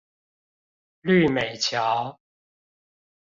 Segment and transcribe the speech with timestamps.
[1.03, 2.19] 綠美橋